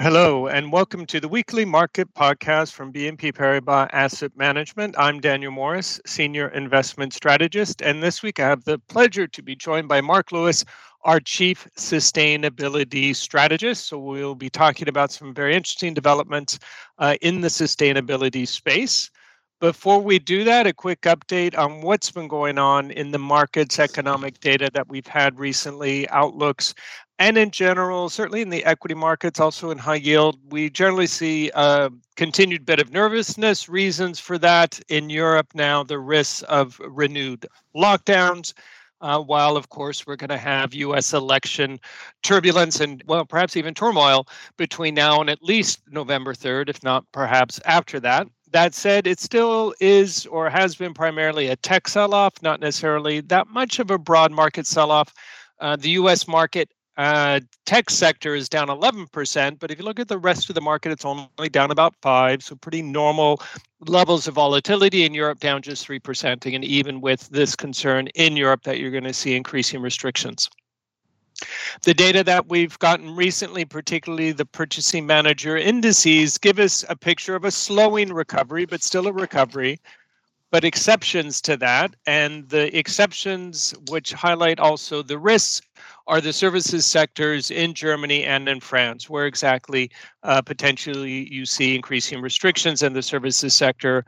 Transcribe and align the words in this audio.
Hello, 0.00 0.46
and 0.46 0.70
welcome 0.70 1.06
to 1.06 1.18
the 1.18 1.26
weekly 1.26 1.64
market 1.64 2.14
podcast 2.14 2.70
from 2.70 2.92
BNP 2.92 3.32
Paribas 3.32 3.88
Asset 3.92 4.30
Management. 4.36 4.94
I'm 4.96 5.18
Daniel 5.18 5.50
Morris, 5.50 6.00
Senior 6.06 6.50
Investment 6.50 7.12
Strategist, 7.12 7.82
and 7.82 8.00
this 8.00 8.22
week 8.22 8.38
I 8.38 8.46
have 8.46 8.62
the 8.62 8.78
pleasure 8.78 9.26
to 9.26 9.42
be 9.42 9.56
joined 9.56 9.88
by 9.88 10.00
Mark 10.00 10.30
Lewis, 10.30 10.64
our 11.02 11.18
Chief 11.18 11.66
Sustainability 11.76 13.16
Strategist. 13.16 13.88
So 13.88 13.98
we'll 13.98 14.36
be 14.36 14.48
talking 14.48 14.88
about 14.88 15.10
some 15.10 15.34
very 15.34 15.56
interesting 15.56 15.94
developments 15.94 16.60
uh, 16.98 17.16
in 17.20 17.40
the 17.40 17.48
sustainability 17.48 18.46
space. 18.46 19.10
Before 19.60 20.00
we 20.00 20.20
do 20.20 20.44
that, 20.44 20.68
a 20.68 20.72
quick 20.72 21.00
update 21.00 21.58
on 21.58 21.80
what's 21.80 22.12
been 22.12 22.28
going 22.28 22.58
on 22.58 22.92
in 22.92 23.10
the 23.10 23.18
markets, 23.18 23.80
economic 23.80 24.38
data 24.38 24.70
that 24.74 24.88
we've 24.88 25.08
had 25.08 25.36
recently, 25.40 26.08
outlooks, 26.10 26.74
and 27.18 27.36
in 27.36 27.50
general, 27.50 28.08
certainly 28.08 28.42
in 28.42 28.50
the 28.50 28.64
equity 28.64 28.94
markets, 28.94 29.40
also 29.40 29.70
in 29.70 29.78
high 29.78 29.96
yield, 29.96 30.38
we 30.50 30.70
generally 30.70 31.08
see 31.08 31.50
a 31.54 31.90
continued 32.16 32.64
bit 32.64 32.78
of 32.78 32.92
nervousness. 32.92 33.68
Reasons 33.68 34.20
for 34.20 34.38
that 34.38 34.80
in 34.88 35.10
Europe 35.10 35.48
now, 35.54 35.82
the 35.82 35.98
risks 35.98 36.42
of 36.42 36.80
renewed 36.80 37.46
lockdowns. 37.76 38.54
Uh, 39.00 39.20
while, 39.20 39.56
of 39.56 39.68
course, 39.68 40.06
we're 40.06 40.16
going 40.16 40.28
to 40.28 40.36
have 40.36 40.74
U.S. 40.74 41.12
election 41.12 41.78
turbulence 42.24 42.80
and, 42.80 43.02
well, 43.06 43.24
perhaps 43.24 43.56
even 43.56 43.72
turmoil 43.72 44.26
between 44.56 44.94
now 44.94 45.20
and 45.20 45.30
at 45.30 45.42
least 45.42 45.80
November 45.88 46.34
3rd, 46.34 46.68
if 46.68 46.82
not 46.82 47.04
perhaps 47.12 47.60
after 47.64 48.00
that. 48.00 48.26
That 48.50 48.74
said, 48.74 49.06
it 49.06 49.20
still 49.20 49.74
is 49.80 50.26
or 50.26 50.50
has 50.50 50.74
been 50.74 50.94
primarily 50.94 51.48
a 51.48 51.56
tech 51.56 51.86
sell 51.86 52.12
off, 52.12 52.42
not 52.42 52.60
necessarily 52.60 53.20
that 53.22 53.46
much 53.48 53.78
of 53.78 53.90
a 53.90 53.98
broad 53.98 54.32
market 54.32 54.66
sell 54.66 54.90
off. 54.90 55.14
Uh, 55.60 55.76
the 55.76 55.90
US 55.90 56.26
market 56.26 56.68
uh, 56.98 57.38
tech 57.64 57.90
sector 57.90 58.34
is 58.34 58.48
down 58.48 58.66
11%, 58.66 59.58
but 59.60 59.70
if 59.70 59.78
you 59.78 59.84
look 59.84 60.00
at 60.00 60.08
the 60.08 60.18
rest 60.18 60.48
of 60.48 60.56
the 60.56 60.60
market, 60.60 60.90
it's 60.90 61.04
only 61.04 61.48
down 61.48 61.70
about 61.70 61.94
5 62.02 62.42
So, 62.42 62.56
pretty 62.56 62.82
normal 62.82 63.40
levels 63.86 64.26
of 64.26 64.34
volatility 64.34 65.04
in 65.04 65.14
Europe, 65.14 65.38
down 65.38 65.62
just 65.62 65.86
3%. 65.86 66.52
And 66.52 66.64
even 66.64 67.00
with 67.00 67.28
this 67.28 67.54
concern 67.54 68.08
in 68.08 68.36
Europe 68.36 68.64
that 68.64 68.80
you're 68.80 68.90
going 68.90 69.04
to 69.04 69.14
see 69.14 69.36
increasing 69.36 69.80
restrictions. 69.80 70.50
The 71.84 71.94
data 71.94 72.24
that 72.24 72.48
we've 72.48 72.76
gotten 72.80 73.14
recently, 73.14 73.64
particularly 73.64 74.32
the 74.32 74.44
purchasing 74.44 75.06
manager 75.06 75.56
indices, 75.56 76.36
give 76.36 76.58
us 76.58 76.84
a 76.88 76.96
picture 76.96 77.36
of 77.36 77.44
a 77.44 77.52
slowing 77.52 78.12
recovery, 78.12 78.64
but 78.64 78.82
still 78.82 79.06
a 79.06 79.12
recovery, 79.12 79.78
but 80.50 80.64
exceptions 80.64 81.40
to 81.42 81.56
that. 81.58 81.94
And 82.06 82.48
the 82.48 82.76
exceptions, 82.76 83.72
which 83.88 84.12
highlight 84.12 84.58
also 84.58 85.02
the 85.02 85.18
risks, 85.18 85.60
are 86.08 86.22
the 86.22 86.32
services 86.32 86.86
sectors 86.86 87.50
in 87.50 87.74
Germany 87.74 88.24
and 88.24 88.48
in 88.48 88.60
France, 88.60 89.10
where 89.10 89.26
exactly 89.26 89.90
uh, 90.22 90.40
potentially 90.40 91.32
you 91.32 91.44
see 91.44 91.74
increasing 91.74 92.22
restrictions 92.22 92.82
in 92.82 92.94
the 92.94 93.02
services 93.02 93.54
sector, 93.54 94.04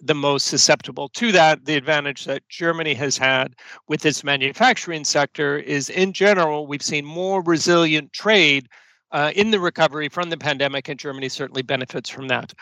the 0.00 0.14
most 0.14 0.46
susceptible 0.46 1.08
to 1.08 1.32
that. 1.32 1.64
The 1.64 1.74
advantage 1.74 2.24
that 2.24 2.48
Germany 2.48 2.94
has 2.94 3.18
had 3.18 3.56
with 3.88 4.06
its 4.06 4.22
manufacturing 4.22 5.04
sector 5.04 5.58
is, 5.58 5.90
in 5.90 6.12
general, 6.12 6.68
we've 6.68 6.82
seen 6.82 7.04
more 7.04 7.42
resilient 7.42 8.12
trade 8.12 8.68
uh, 9.10 9.32
in 9.34 9.50
the 9.50 9.58
recovery 9.58 10.08
from 10.08 10.30
the 10.30 10.38
pandemic, 10.38 10.88
and 10.88 11.00
Germany 11.00 11.28
certainly 11.28 11.62
benefits 11.62 12.08
from 12.08 12.28
that. 12.28 12.54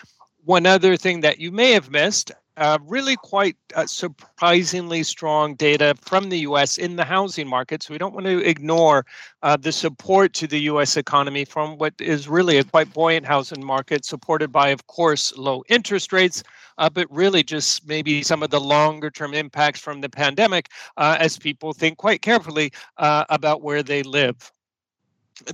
One 0.44 0.64
other 0.64 0.96
thing 0.96 1.20
that 1.20 1.38
you 1.38 1.52
may 1.52 1.72
have 1.72 1.90
missed, 1.90 2.32
uh, 2.58 2.78
really 2.84 3.16
quite 3.16 3.56
uh, 3.74 3.86
surprisingly 3.86 5.02
strong 5.02 5.54
data 5.54 5.94
from 6.02 6.28
the 6.28 6.40
US 6.40 6.76
in 6.76 6.96
the 6.96 7.04
housing 7.04 7.48
market. 7.48 7.82
So 7.82 7.94
we 7.94 7.98
don't 7.98 8.12
want 8.12 8.26
to 8.26 8.44
ignore 8.44 9.06
uh, 9.42 9.56
the 9.56 9.72
support 9.72 10.34
to 10.34 10.46
the 10.46 10.60
US 10.72 10.96
economy 10.96 11.44
from 11.44 11.78
what 11.78 11.94
is 12.00 12.28
really 12.28 12.58
a 12.58 12.64
quite 12.64 12.92
buoyant 12.92 13.24
housing 13.24 13.64
market, 13.64 14.04
supported 14.04 14.52
by, 14.52 14.68
of 14.68 14.86
course, 14.88 15.36
low 15.36 15.62
interest 15.68 16.12
rates, 16.12 16.42
uh, 16.78 16.90
but 16.90 17.06
really 17.10 17.42
just 17.42 17.86
maybe 17.86 18.22
some 18.22 18.42
of 18.42 18.50
the 18.50 18.60
longer 18.60 19.10
term 19.10 19.34
impacts 19.34 19.80
from 19.80 20.00
the 20.00 20.08
pandemic 20.08 20.68
uh, 20.96 21.16
as 21.20 21.38
people 21.38 21.72
think 21.72 21.96
quite 21.96 22.22
carefully 22.22 22.72
about 22.98 23.62
where 23.62 23.82
they 23.82 24.02
live 24.02 24.50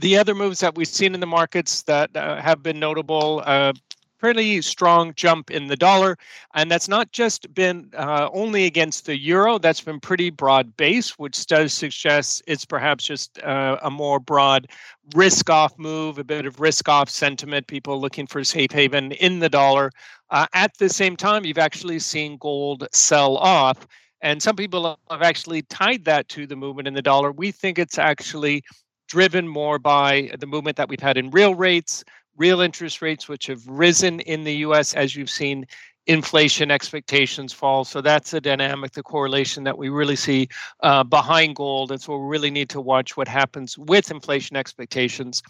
the 0.00 0.16
other 0.16 0.34
moves 0.34 0.60
that 0.60 0.74
we've 0.74 0.88
seen 0.88 1.14
in 1.14 1.20
the 1.20 1.26
markets 1.26 1.82
that 1.82 2.14
uh, 2.16 2.40
have 2.40 2.62
been 2.62 2.78
notable, 2.78 3.42
uh, 3.44 3.72
pretty 4.18 4.62
strong 4.62 5.12
jump 5.14 5.50
in 5.50 5.66
the 5.66 5.76
dollar. 5.76 6.16
And 6.54 6.70
that's 6.70 6.88
not 6.88 7.12
just 7.12 7.52
been 7.54 7.90
uh, 7.96 8.28
only 8.32 8.64
against 8.64 9.06
the 9.06 9.18
euro, 9.18 9.58
that's 9.58 9.80
been 9.80 10.00
pretty 10.00 10.30
broad 10.30 10.76
base, 10.76 11.18
which 11.18 11.46
does 11.46 11.72
suggest 11.72 12.42
it's 12.46 12.64
perhaps 12.64 13.04
just 13.04 13.42
uh, 13.42 13.78
a 13.82 13.90
more 13.90 14.20
broad 14.20 14.68
risk 15.14 15.50
off 15.50 15.78
move, 15.78 16.18
a 16.18 16.24
bit 16.24 16.46
of 16.46 16.60
risk 16.60 16.88
off 16.88 17.10
sentiment, 17.10 17.66
people 17.66 18.00
looking 18.00 18.26
for 18.26 18.42
safe 18.44 18.72
haven 18.72 19.12
in 19.12 19.40
the 19.40 19.48
dollar. 19.48 19.90
Uh, 20.30 20.46
at 20.54 20.76
the 20.78 20.88
same 20.88 21.16
time, 21.16 21.44
you've 21.44 21.58
actually 21.58 21.98
seen 21.98 22.36
gold 22.38 22.86
sell 22.92 23.36
off. 23.36 23.86
And 24.22 24.42
some 24.42 24.56
people 24.56 24.98
have 25.10 25.20
actually 25.20 25.62
tied 25.62 26.06
that 26.06 26.28
to 26.30 26.46
the 26.46 26.56
movement 26.56 26.88
in 26.88 26.94
the 26.94 27.02
dollar. 27.02 27.30
We 27.30 27.52
think 27.52 27.78
it's 27.78 27.98
actually 27.98 28.64
driven 29.06 29.46
more 29.46 29.78
by 29.78 30.30
the 30.38 30.46
movement 30.46 30.78
that 30.78 30.88
we've 30.88 30.98
had 30.98 31.18
in 31.18 31.30
real 31.30 31.54
rates, 31.54 32.02
real 32.36 32.60
interest 32.60 33.02
rates, 33.02 33.28
which 33.28 33.46
have 33.46 33.66
risen 33.66 34.20
in 34.20 34.44
the 34.44 34.56
US 34.56 34.94
as 34.94 35.14
you've 35.14 35.30
seen 35.30 35.66
inflation 36.06 36.70
expectations 36.70 37.52
fall. 37.52 37.84
So 37.84 38.00
that's 38.00 38.34
a 38.34 38.40
dynamic, 38.40 38.92
the 38.92 39.02
correlation 39.02 39.64
that 39.64 39.78
we 39.78 39.88
really 39.88 40.16
see 40.16 40.48
uh, 40.82 41.02
behind 41.02 41.56
gold. 41.56 41.90
And 41.90 42.00
so 42.00 42.16
we 42.16 42.28
really 42.28 42.50
need 42.50 42.68
to 42.70 42.80
watch 42.80 43.16
what 43.16 43.28
happens 43.28 43.78
with 43.78 44.10
inflation 44.10 44.56
expectations. 44.56 45.42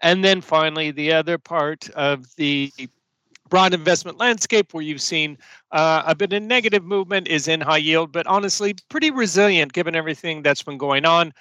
And 0.00 0.24
then 0.24 0.40
finally, 0.40 0.90
the 0.90 1.12
other 1.12 1.36
part 1.36 1.90
of 1.90 2.34
the 2.36 2.72
broad 3.48 3.74
investment 3.74 4.18
landscape 4.18 4.74
where 4.74 4.82
you've 4.82 5.00
seen 5.00 5.38
uh, 5.72 6.02
a 6.06 6.14
bit 6.14 6.32
of 6.32 6.42
negative 6.42 6.84
movement 6.84 7.28
is 7.28 7.48
in 7.48 7.60
high 7.60 7.78
yield, 7.78 8.12
but 8.12 8.26
honestly, 8.26 8.74
pretty 8.88 9.10
resilient 9.10 9.72
given 9.72 9.94
everything 9.94 10.42
that's 10.42 10.62
been 10.62 10.78
going 10.78 11.04
on. 11.04 11.32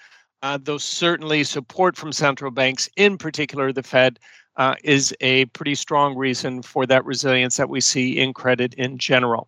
Uh, 0.43 0.55
though 0.61 0.77
certainly 0.77 1.43
support 1.43 1.97
from 1.97 2.11
central 2.11 2.51
banks, 2.51 2.87
in 2.95 3.17
particular 3.17 3.73
the 3.73 3.81
Fed, 3.81 4.19
uh, 4.57 4.75
is 4.83 5.15
a 5.21 5.45
pretty 5.45 5.75
strong 5.75 6.15
reason 6.15 6.61
for 6.61 6.85
that 6.85 7.05
resilience 7.05 7.57
that 7.57 7.69
we 7.69 7.79
see 7.79 8.19
in 8.19 8.33
credit 8.33 8.73
in 8.73 8.97
general. 8.97 9.47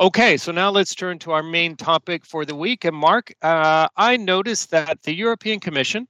Okay, 0.00 0.36
so 0.36 0.52
now 0.52 0.70
let's 0.70 0.94
turn 0.94 1.18
to 1.20 1.32
our 1.32 1.42
main 1.42 1.76
topic 1.76 2.24
for 2.24 2.44
the 2.44 2.54
week. 2.54 2.84
And 2.84 2.96
Mark, 2.96 3.32
uh, 3.42 3.88
I 3.96 4.16
noticed 4.16 4.70
that 4.70 5.02
the 5.02 5.14
European 5.14 5.60
Commission 5.60 6.08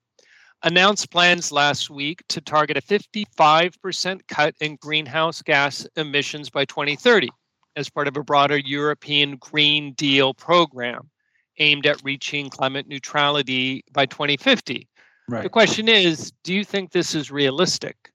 announced 0.62 1.10
plans 1.10 1.52
last 1.52 1.90
week 1.90 2.22
to 2.28 2.40
target 2.40 2.76
a 2.76 2.82
55% 2.82 4.20
cut 4.28 4.54
in 4.60 4.76
greenhouse 4.76 5.42
gas 5.42 5.86
emissions 5.96 6.48
by 6.48 6.64
2030 6.64 7.28
as 7.76 7.90
part 7.90 8.08
of 8.08 8.16
a 8.16 8.22
broader 8.22 8.56
European 8.58 9.36
Green 9.36 9.92
Deal 9.94 10.32
program 10.32 11.10
aimed 11.58 11.86
at 11.86 12.02
reaching 12.02 12.48
climate 12.50 12.88
neutrality 12.88 13.84
by 13.92 14.06
2050. 14.06 14.88
Right. 15.28 15.42
The 15.42 15.48
question 15.48 15.88
is, 15.88 16.32
do 16.42 16.52
you 16.52 16.64
think 16.64 16.92
this 16.92 17.14
is 17.14 17.30
realistic? 17.30 18.10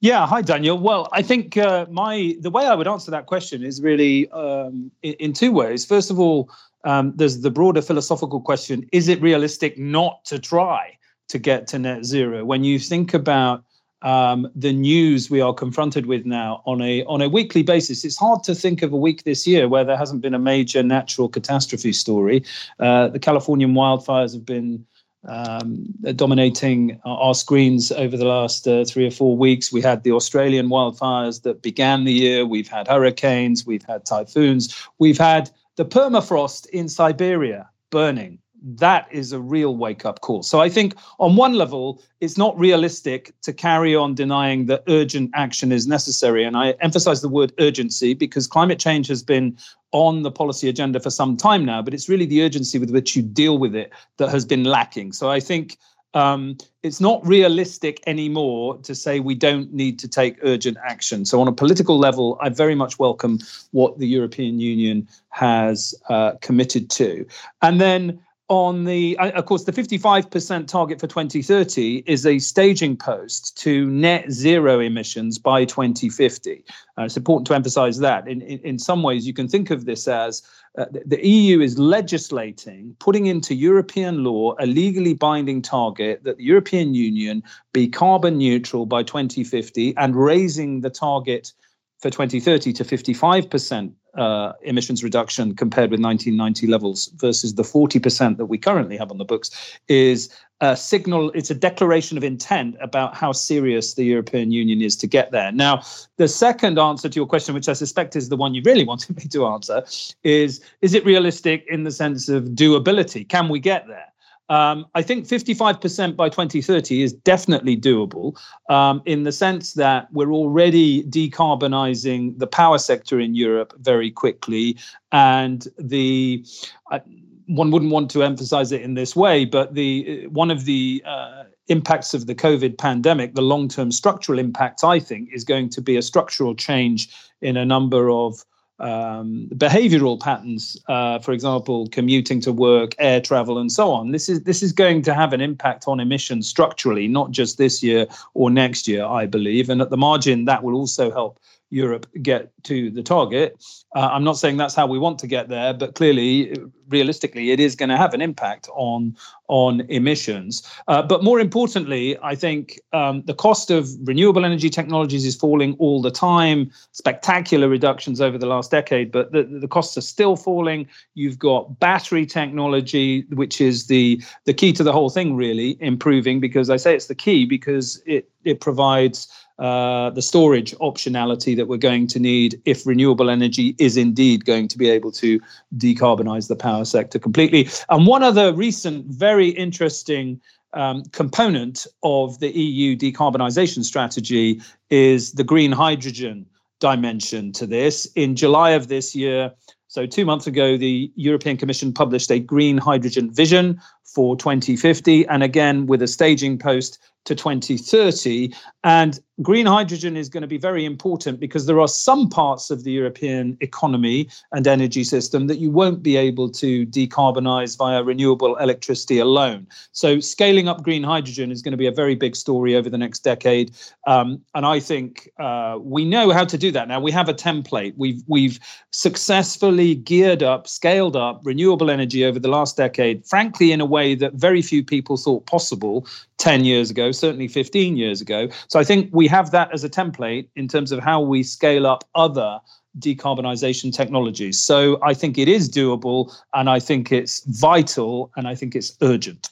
Yeah, 0.00 0.26
hi 0.26 0.42
Daniel. 0.42 0.78
Well, 0.78 1.08
I 1.12 1.22
think 1.22 1.56
uh, 1.56 1.86
my 1.88 2.36
the 2.40 2.50
way 2.50 2.66
I 2.66 2.74
would 2.74 2.86
answer 2.86 3.10
that 3.10 3.24
question 3.24 3.64
is 3.64 3.80
really 3.80 4.30
um, 4.32 4.90
in, 5.02 5.14
in, 5.14 5.32
two 5.32 5.50
ways. 5.50 5.86
First 5.86 6.10
of 6.10 6.20
all, 6.20 6.50
um, 6.84 7.14
there's 7.16 7.40
the 7.40 7.50
broader 7.50 7.80
philosophical 7.80 8.40
question: 8.40 8.86
Is 8.92 9.08
it 9.08 9.22
realistic 9.22 9.78
not 9.78 10.22
to 10.26 10.38
try 10.38 10.98
to 11.28 11.38
get 11.38 11.66
to 11.68 11.78
net 11.78 12.04
zero? 12.04 12.44
When 12.44 12.64
you 12.64 12.78
think 12.78 13.14
about 13.14 13.64
um, 14.04 14.46
the 14.54 14.72
news 14.72 15.30
we 15.30 15.40
are 15.40 15.54
confronted 15.54 16.04
with 16.04 16.26
now 16.26 16.62
on 16.66 16.82
a 16.82 17.02
on 17.04 17.22
a 17.22 17.28
weekly 17.28 17.62
basis. 17.62 18.04
It's 18.04 18.18
hard 18.18 18.44
to 18.44 18.54
think 18.54 18.82
of 18.82 18.92
a 18.92 18.96
week 18.98 19.24
this 19.24 19.46
year 19.46 19.66
where 19.66 19.84
there 19.84 19.96
hasn't 19.96 20.20
been 20.20 20.34
a 20.34 20.38
major 20.38 20.82
natural 20.82 21.28
catastrophe 21.30 21.94
story. 21.94 22.44
Uh, 22.78 23.08
the 23.08 23.18
Californian 23.18 23.72
wildfires 23.72 24.34
have 24.34 24.44
been 24.44 24.84
um, 25.26 25.86
dominating 26.16 27.00
our 27.04 27.34
screens 27.34 27.92
over 27.92 28.16
the 28.16 28.24
last 28.24 28.66
uh, 28.66 28.84
three 28.84 29.06
or 29.06 29.10
four 29.10 29.36
weeks. 29.36 29.72
We 29.72 29.80
had 29.80 30.02
the 30.02 30.12
Australian 30.12 30.68
wildfires 30.68 31.42
that 31.42 31.62
began 31.62 32.04
the 32.04 32.12
year. 32.12 32.46
We've 32.46 32.68
had 32.68 32.88
hurricanes. 32.88 33.66
We've 33.66 33.84
had 33.84 34.04
typhoons. 34.04 34.74
We've 34.98 35.18
had 35.18 35.50
the 35.76 35.84
permafrost 35.84 36.66
in 36.70 36.88
Siberia 36.88 37.68
burning 37.90 38.38
that 38.64 39.06
is 39.10 39.32
a 39.32 39.38
real 39.38 39.76
wake 39.76 40.06
up 40.06 40.22
call. 40.22 40.42
So 40.42 40.60
I 40.60 40.70
think 40.70 40.94
on 41.18 41.36
one 41.36 41.52
level, 41.52 42.02
it's 42.20 42.38
not 42.38 42.58
realistic 42.58 43.34
to 43.42 43.52
carry 43.52 43.94
on 43.94 44.14
denying 44.14 44.66
that 44.66 44.82
urgent 44.88 45.30
action 45.34 45.70
is 45.70 45.86
necessary. 45.86 46.44
And 46.44 46.56
I 46.56 46.70
emphasize 46.80 47.20
the 47.20 47.28
word 47.28 47.52
urgency 47.58 48.14
because 48.14 48.46
climate 48.46 48.78
change 48.78 49.06
has 49.08 49.22
been 49.22 49.58
on 49.92 50.22
the 50.22 50.30
policy 50.30 50.68
agenda 50.68 50.98
for 50.98 51.10
some 51.10 51.36
time 51.36 51.64
now, 51.64 51.82
but 51.82 51.92
it's 51.92 52.08
really 52.08 52.26
the 52.26 52.42
urgency 52.42 52.78
with 52.78 52.90
which 52.90 53.14
you 53.14 53.22
deal 53.22 53.58
with 53.58 53.76
it 53.76 53.92
that 54.16 54.30
has 54.30 54.46
been 54.46 54.64
lacking. 54.64 55.12
So 55.12 55.30
I 55.30 55.40
think 55.40 55.76
um, 56.14 56.56
it's 56.82 57.00
not 57.00 57.26
realistic 57.26 58.00
anymore 58.06 58.78
to 58.78 58.94
say 58.94 59.20
we 59.20 59.34
don't 59.34 59.72
need 59.72 59.98
to 59.98 60.08
take 60.08 60.38
urgent 60.42 60.78
action. 60.84 61.24
So, 61.24 61.40
on 61.40 61.48
a 61.48 61.52
political 61.52 61.98
level, 61.98 62.38
I 62.40 62.50
very 62.50 62.76
much 62.76 63.00
welcome 63.00 63.40
what 63.72 63.98
the 63.98 64.06
European 64.06 64.60
Union 64.60 65.08
has 65.30 65.92
uh, 66.08 66.34
committed 66.40 66.88
to. 66.90 67.26
And 67.62 67.80
then 67.80 68.20
on 68.54 68.84
the, 68.84 69.18
uh, 69.18 69.30
of 69.32 69.46
course, 69.46 69.64
the 69.64 69.72
55% 69.72 70.66
target 70.66 71.00
for 71.00 71.06
2030 71.06 72.04
is 72.06 72.24
a 72.24 72.38
staging 72.38 72.96
post 72.96 73.56
to 73.58 73.86
net 73.90 74.30
zero 74.30 74.80
emissions 74.80 75.38
by 75.38 75.64
2050. 75.64 76.64
Uh, 76.96 77.02
it's 77.02 77.16
important 77.16 77.46
to 77.48 77.54
emphasize 77.54 77.98
that. 77.98 78.28
In, 78.28 78.40
in, 78.42 78.58
in 78.60 78.78
some 78.78 79.02
ways, 79.02 79.26
you 79.26 79.34
can 79.34 79.48
think 79.48 79.70
of 79.70 79.84
this 79.84 80.06
as 80.06 80.42
uh, 80.78 80.86
the, 80.90 81.02
the 81.04 81.26
EU 81.26 81.60
is 81.60 81.78
legislating, 81.78 82.94
putting 83.00 83.26
into 83.26 83.54
European 83.54 84.22
law 84.22 84.54
a 84.60 84.66
legally 84.66 85.14
binding 85.14 85.60
target 85.60 86.22
that 86.24 86.36
the 86.36 86.44
European 86.44 86.94
Union 86.94 87.42
be 87.72 87.88
carbon 87.88 88.38
neutral 88.38 88.86
by 88.86 89.02
2050 89.02 89.96
and 89.96 90.14
raising 90.14 90.80
the 90.80 90.90
target 90.90 91.52
for 92.00 92.10
2030 92.10 92.72
to 92.72 92.84
55% 92.84 93.92
uh, 94.16 94.52
emissions 94.62 95.02
reduction 95.02 95.54
compared 95.54 95.90
with 95.90 96.00
1990 96.00 96.66
levels 96.66 97.10
versus 97.16 97.54
the 97.54 97.62
40% 97.62 98.36
that 98.36 98.46
we 98.46 98.58
currently 98.58 98.96
have 98.96 99.10
on 99.10 99.18
the 99.18 99.24
books 99.24 99.50
is 99.88 100.28
a 100.60 100.76
signal, 100.76 101.30
it's 101.32 101.50
a 101.50 101.54
declaration 101.54 102.16
of 102.16 102.24
intent 102.24 102.76
about 102.80 103.14
how 103.14 103.32
serious 103.32 103.94
the 103.94 104.04
European 104.04 104.50
Union 104.50 104.80
is 104.80 104.96
to 104.96 105.06
get 105.06 105.30
there. 105.32 105.50
Now, 105.52 105.82
the 106.16 106.28
second 106.28 106.78
answer 106.78 107.08
to 107.08 107.16
your 107.16 107.26
question, 107.26 107.54
which 107.54 107.68
I 107.68 107.72
suspect 107.72 108.16
is 108.16 108.28
the 108.28 108.36
one 108.36 108.54
you 108.54 108.62
really 108.64 108.84
wanted 108.92 109.16
me 109.16 109.24
to 109.24 109.46
answer, 109.46 109.84
is 110.22 110.60
is 110.80 110.94
it 110.94 111.04
realistic 111.04 111.66
in 111.68 111.84
the 111.84 111.90
sense 111.90 112.28
of 112.28 112.44
doability? 112.50 113.28
Can 113.28 113.48
we 113.48 113.58
get 113.58 113.86
there? 113.88 114.13
Um, 114.50 114.86
I 114.94 115.02
think 115.02 115.26
55% 115.26 116.16
by 116.16 116.28
2030 116.28 117.02
is 117.02 117.12
definitely 117.12 117.76
doable 117.76 118.38
um, 118.68 119.02
in 119.06 119.22
the 119.22 119.32
sense 119.32 119.72
that 119.74 120.12
we're 120.12 120.32
already 120.32 121.02
decarbonizing 121.04 122.38
the 122.38 122.46
power 122.46 122.78
sector 122.78 123.18
in 123.18 123.34
Europe 123.34 123.72
very 123.78 124.10
quickly. 124.10 124.76
And 125.12 125.66
the 125.78 126.44
uh, 126.90 126.98
one 127.46 127.70
wouldn't 127.70 127.92
want 127.92 128.10
to 128.10 128.22
emphasize 128.22 128.72
it 128.72 128.82
in 128.82 128.94
this 128.94 129.16
way, 129.16 129.44
but 129.44 129.74
the 129.74 130.26
one 130.28 130.50
of 130.50 130.64
the 130.64 131.02
uh, 131.06 131.44
impacts 131.68 132.14
of 132.14 132.26
the 132.26 132.34
COVID 132.34 132.78
pandemic, 132.78 133.34
the 133.34 133.42
long 133.42 133.68
term 133.68 133.90
structural 133.90 134.38
impact, 134.38 134.84
I 134.84 134.98
think, 134.98 135.30
is 135.32 135.44
going 135.44 135.70
to 135.70 135.80
be 135.80 135.96
a 135.96 136.02
structural 136.02 136.54
change 136.54 137.08
in 137.40 137.56
a 137.56 137.64
number 137.64 138.10
of 138.10 138.44
um, 138.80 139.48
behavioral 139.54 140.20
patterns, 140.20 140.76
uh, 140.88 141.18
for 141.20 141.32
example, 141.32 141.86
commuting 141.88 142.40
to 142.40 142.52
work, 142.52 142.94
air 142.98 143.20
travel, 143.20 143.58
and 143.58 143.70
so 143.70 143.92
on. 143.92 144.10
This 144.10 144.28
is 144.28 144.42
this 144.42 144.62
is 144.62 144.72
going 144.72 145.02
to 145.02 145.14
have 145.14 145.32
an 145.32 145.40
impact 145.40 145.84
on 145.86 146.00
emissions 146.00 146.48
structurally, 146.48 147.06
not 147.06 147.30
just 147.30 147.58
this 147.58 147.82
year 147.82 148.06
or 148.34 148.50
next 148.50 148.88
year, 148.88 149.04
I 149.04 149.26
believe. 149.26 149.70
And 149.70 149.80
at 149.80 149.90
the 149.90 149.96
margin, 149.96 150.44
that 150.46 150.62
will 150.62 150.74
also 150.74 151.10
help 151.10 151.38
Europe 151.74 152.06
get 152.22 152.52
to 152.62 152.88
the 152.90 153.02
target. 153.02 153.56
Uh, 153.96 154.08
I'm 154.12 154.22
not 154.22 154.38
saying 154.38 154.56
that's 154.58 154.76
how 154.76 154.86
we 154.86 154.98
want 154.98 155.18
to 155.18 155.26
get 155.26 155.48
there, 155.48 155.74
but 155.74 155.96
clearly, 155.96 156.56
realistically, 156.88 157.50
it 157.50 157.58
is 157.58 157.74
going 157.74 157.88
to 157.88 157.96
have 157.96 158.14
an 158.14 158.22
impact 158.22 158.68
on 158.74 159.16
on 159.48 159.80
emissions. 159.88 160.62
Uh, 160.88 161.02
but 161.02 161.22
more 161.22 161.38
importantly, 161.40 162.16
I 162.22 162.34
think 162.36 162.80
um, 162.92 163.22
the 163.26 163.34
cost 163.34 163.70
of 163.70 163.90
renewable 164.04 164.44
energy 164.44 164.70
technologies 164.70 165.26
is 165.26 165.36
falling 165.36 165.74
all 165.80 166.00
the 166.00 166.12
time. 166.12 166.70
Spectacular 166.92 167.68
reductions 167.68 168.20
over 168.20 168.38
the 168.38 168.46
last 168.46 168.70
decade, 168.70 169.10
but 169.10 169.32
the, 169.32 169.42
the 169.42 169.68
costs 169.68 169.98
are 169.98 170.08
still 170.14 170.36
falling. 170.36 170.86
You've 171.14 171.40
got 171.40 171.80
battery 171.80 172.24
technology, 172.24 173.26
which 173.30 173.60
is 173.60 173.88
the 173.88 174.22
the 174.44 174.54
key 174.54 174.72
to 174.74 174.84
the 174.84 174.92
whole 174.92 175.10
thing, 175.10 175.34
really 175.34 175.76
improving. 175.80 176.38
Because 176.38 176.70
I 176.70 176.76
say 176.76 176.94
it's 176.94 177.08
the 177.08 177.16
key 177.16 177.44
because 177.46 178.00
it 178.06 178.30
it 178.44 178.60
provides 178.60 179.28
uh, 179.58 180.10
the 180.10 180.22
storage 180.22 180.74
optionality 180.76 181.54
that 181.56 181.68
we're 181.68 181.76
going 181.76 182.06
to 182.08 182.18
need 182.18 182.60
if 182.64 182.86
renewable 182.86 183.30
energy 183.30 183.76
is 183.78 183.96
indeed 183.96 184.44
going 184.44 184.66
to 184.68 184.76
be 184.76 184.90
able 184.90 185.12
to 185.12 185.40
decarbonize 185.76 186.48
the 186.48 186.56
power 186.56 186.84
sector 186.84 187.18
completely. 187.18 187.68
And 187.88 188.06
one 188.06 188.22
other 188.22 188.52
recent, 188.52 189.06
very 189.06 189.48
interesting 189.50 190.40
um, 190.72 191.04
component 191.12 191.86
of 192.02 192.40
the 192.40 192.50
EU 192.50 192.96
decarbonisation 192.96 193.84
strategy 193.84 194.60
is 194.90 195.32
the 195.32 195.44
green 195.44 195.70
hydrogen 195.70 196.46
dimension 196.80 197.52
to 197.52 197.66
this. 197.66 198.06
In 198.16 198.34
July 198.34 198.70
of 198.70 198.88
this 198.88 199.14
year, 199.14 199.52
so 199.86 200.06
two 200.06 200.24
months 200.24 200.48
ago, 200.48 200.76
the 200.76 201.12
European 201.14 201.56
Commission 201.56 201.92
published 201.92 202.30
a 202.32 202.40
green 202.40 202.78
hydrogen 202.78 203.30
vision 203.32 203.80
for 204.02 204.36
2050, 204.36 205.26
and 205.28 205.44
again 205.44 205.86
with 205.86 206.02
a 206.02 206.08
staging 206.08 206.58
post 206.58 206.98
to 207.24 207.34
2030. 207.34 208.54
And 208.84 209.18
green 209.42 209.66
hydrogen 209.66 210.16
is 210.16 210.28
going 210.28 210.42
to 210.42 210.46
be 210.46 210.58
very 210.58 210.84
important 210.84 211.40
because 211.40 211.66
there 211.66 211.80
are 211.80 211.88
some 211.88 212.28
parts 212.28 212.70
of 212.70 212.84
the 212.84 212.92
European 212.92 213.56
economy 213.60 214.28
and 214.52 214.66
energy 214.66 215.02
system 215.02 215.46
that 215.46 215.58
you 215.58 215.70
won't 215.70 216.02
be 216.02 216.16
able 216.16 216.50
to 216.50 216.86
decarbonize 216.86 217.76
via 217.76 218.02
renewable 218.02 218.56
electricity 218.56 219.18
alone. 219.18 219.66
So, 219.92 220.20
scaling 220.20 220.68
up 220.68 220.82
green 220.82 221.02
hydrogen 221.02 221.50
is 221.50 221.62
going 221.62 221.72
to 221.72 221.78
be 221.78 221.86
a 221.86 221.92
very 221.92 222.14
big 222.14 222.36
story 222.36 222.76
over 222.76 222.90
the 222.90 222.98
next 222.98 223.20
decade. 223.20 223.74
Um, 224.06 224.42
and 224.54 224.66
I 224.66 224.78
think 224.78 225.30
uh, 225.38 225.78
we 225.80 226.04
know 226.04 226.30
how 226.30 226.44
to 226.44 226.58
do 226.58 226.70
that 226.72 226.88
now. 226.88 227.00
We 227.00 227.10
have 227.12 227.28
a 227.28 227.34
template. 227.34 227.94
We've 227.96 228.22
we've 228.28 228.60
successfully 228.90 229.94
geared 229.94 230.42
up, 230.42 230.68
scaled 230.68 231.16
up 231.16 231.40
renewable 231.42 231.90
energy 231.90 232.24
over 232.24 232.38
the 232.38 232.48
last 232.48 232.76
decade, 232.76 233.26
frankly, 233.26 233.72
in 233.72 233.80
a 233.80 233.86
way 233.86 234.14
that 234.14 234.34
very 234.34 234.62
few 234.62 234.84
people 234.84 235.16
thought 235.16 235.46
possible 235.46 236.06
10 236.38 236.64
years 236.64 236.90
ago, 236.90 237.10
certainly 237.14 237.48
15 237.48 237.96
years 237.96 238.20
ago. 238.20 238.48
So 238.68 238.78
I 238.78 238.84
think 238.84 239.10
we 239.12 239.26
have 239.28 239.50
that 239.52 239.72
as 239.72 239.84
a 239.84 239.88
template 239.88 240.48
in 240.56 240.68
terms 240.68 240.92
of 240.92 241.00
how 241.00 241.20
we 241.20 241.42
scale 241.42 241.86
up 241.86 242.04
other 242.14 242.60
decarbonisation 242.98 243.92
technologies. 243.92 244.60
So 244.60 244.98
I 245.02 245.14
think 245.14 245.38
it 245.38 245.48
is 245.48 245.68
doable 245.68 246.34
and 246.52 246.70
I 246.70 246.78
think 246.78 247.10
it's 247.10 247.40
vital 247.46 248.30
and 248.36 248.46
I 248.46 248.54
think 248.54 248.74
it's 248.74 248.96
urgent. 249.02 249.50